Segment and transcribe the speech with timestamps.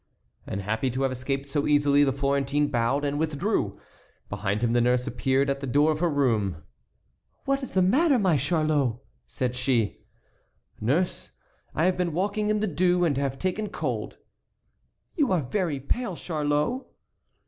[0.47, 3.79] And happy to have escaped so easily the Florentine bowed and withdrew.
[4.29, 6.63] Behind him the nurse appeared at the door of her room.
[7.45, 8.95] "What is the matter, my Charlot?"
[9.27, 9.99] said she.
[10.79, 11.33] "Nurse,
[11.75, 14.17] I have been walking in the dew, and have taken cold."
[15.15, 16.83] "You are very pale, Charlot."